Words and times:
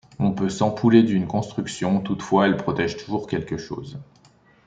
On 0.17 0.31
peut 0.31 0.49
s'ampouler 0.49 1.03
d'une 1.03 1.27
construction, 1.27 2.01
toutefois 2.01 2.47
elle 2.47 2.57
protège 2.57 2.97
toujours 2.97 3.27
quelque 3.27 3.59
chose. 3.59 3.99